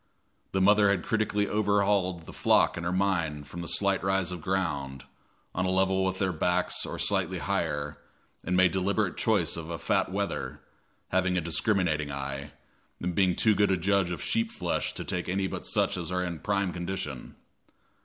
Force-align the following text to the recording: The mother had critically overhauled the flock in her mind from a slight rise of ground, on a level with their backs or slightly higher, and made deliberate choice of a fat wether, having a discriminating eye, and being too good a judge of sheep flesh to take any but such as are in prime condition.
The 0.51 0.61
mother 0.61 0.89
had 0.89 1.03
critically 1.03 1.47
overhauled 1.47 2.25
the 2.25 2.33
flock 2.33 2.75
in 2.75 2.83
her 2.83 2.91
mind 2.91 3.47
from 3.47 3.63
a 3.63 3.67
slight 3.67 4.01
rise 4.03 4.31
of 4.31 4.41
ground, 4.41 5.03
on 5.53 5.67
a 5.67 5.69
level 5.69 6.03
with 6.03 6.17
their 6.17 6.33
backs 6.33 6.87
or 6.87 6.97
slightly 6.97 7.37
higher, 7.37 7.99
and 8.43 8.57
made 8.57 8.71
deliberate 8.71 9.15
choice 9.15 9.55
of 9.55 9.69
a 9.69 9.77
fat 9.77 10.11
wether, 10.11 10.59
having 11.09 11.37
a 11.37 11.39
discriminating 11.41 12.11
eye, 12.11 12.53
and 12.99 13.13
being 13.13 13.35
too 13.35 13.53
good 13.53 13.69
a 13.69 13.77
judge 13.77 14.09
of 14.11 14.23
sheep 14.23 14.51
flesh 14.51 14.95
to 14.95 15.03
take 15.05 15.29
any 15.29 15.45
but 15.45 15.67
such 15.67 15.97
as 15.97 16.11
are 16.11 16.23
in 16.25 16.39
prime 16.39 16.73
condition. 16.73 17.35